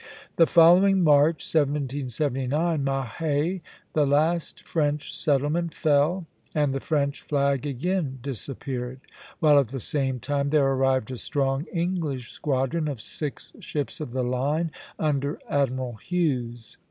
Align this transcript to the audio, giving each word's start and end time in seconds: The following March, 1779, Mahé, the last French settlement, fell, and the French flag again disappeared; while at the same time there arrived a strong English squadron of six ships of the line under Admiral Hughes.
The 0.37 0.47
following 0.47 1.03
March, 1.03 1.43
1779, 1.53 2.83
Mahé, 2.83 3.61
the 3.93 4.07
last 4.07 4.63
French 4.65 5.15
settlement, 5.15 5.75
fell, 5.75 6.25
and 6.55 6.73
the 6.73 6.79
French 6.79 7.21
flag 7.21 7.67
again 7.67 8.17
disappeared; 8.23 9.01
while 9.41 9.59
at 9.59 9.67
the 9.67 9.79
same 9.79 10.19
time 10.19 10.49
there 10.49 10.65
arrived 10.65 11.11
a 11.11 11.17
strong 11.17 11.67
English 11.71 12.31
squadron 12.31 12.87
of 12.87 12.99
six 12.99 13.53
ships 13.59 14.01
of 14.01 14.11
the 14.11 14.23
line 14.23 14.71
under 14.97 15.39
Admiral 15.47 15.97
Hughes. 15.97 16.77